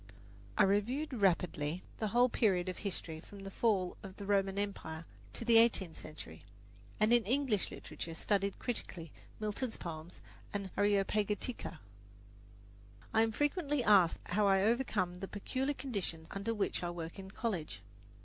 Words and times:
I 0.57 0.63
reviewed 0.63 1.13
rapidly 1.13 1.83
the 1.99 2.07
whole 2.07 2.27
period 2.27 2.67
of 2.69 2.79
history 2.79 3.19
from 3.19 3.41
the 3.43 3.51
fall 3.51 3.97
of 4.01 4.15
the 4.17 4.25
Roman 4.25 4.57
Empire 4.57 5.05
to 5.33 5.45
the 5.45 5.59
eighteenth 5.59 5.95
century, 5.95 6.43
and 6.99 7.13
in 7.13 7.23
English 7.23 7.69
literature 7.69 8.15
studied 8.15 8.57
critically 8.57 9.11
Milton's 9.39 9.77
poems 9.77 10.19
and 10.53 10.71
"Areopagitica." 10.75 11.77
I 13.13 13.21
am 13.21 13.31
frequently 13.31 13.83
asked 13.83 14.17
how 14.23 14.47
I 14.47 14.63
overcome 14.63 15.19
the 15.19 15.27
peculiar 15.27 15.75
conditions 15.75 16.27
under 16.31 16.51
which 16.51 16.81
I 16.81 16.89
work 16.89 17.19
in 17.19 17.29
college. 17.29 17.83